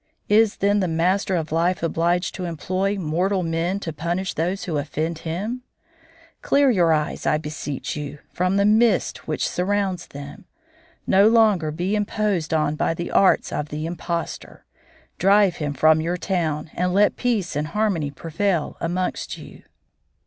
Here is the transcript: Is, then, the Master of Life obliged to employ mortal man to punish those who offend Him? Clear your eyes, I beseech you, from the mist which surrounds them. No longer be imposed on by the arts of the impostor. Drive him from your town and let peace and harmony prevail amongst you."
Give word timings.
Is, 0.29 0.55
then, 0.55 0.79
the 0.79 0.87
Master 0.87 1.35
of 1.35 1.51
Life 1.51 1.83
obliged 1.83 2.33
to 2.33 2.45
employ 2.45 2.95
mortal 2.97 3.43
man 3.43 3.79
to 3.81 3.93
punish 3.93 4.33
those 4.33 4.63
who 4.63 4.79
offend 4.79 5.19
Him? 5.19 5.61
Clear 6.41 6.71
your 6.71 6.91
eyes, 6.91 7.27
I 7.27 7.37
beseech 7.37 7.95
you, 7.95 8.17
from 8.33 8.57
the 8.57 8.65
mist 8.65 9.27
which 9.27 9.47
surrounds 9.47 10.07
them. 10.07 10.45
No 11.05 11.27
longer 11.27 11.69
be 11.69 11.95
imposed 11.95 12.51
on 12.51 12.75
by 12.75 12.95
the 12.95 13.11
arts 13.11 13.51
of 13.51 13.69
the 13.69 13.85
impostor. 13.85 14.65
Drive 15.19 15.57
him 15.57 15.75
from 15.75 16.01
your 16.01 16.17
town 16.17 16.71
and 16.73 16.95
let 16.95 17.15
peace 17.15 17.55
and 17.55 17.67
harmony 17.67 18.09
prevail 18.09 18.77
amongst 18.81 19.37
you." 19.37 19.61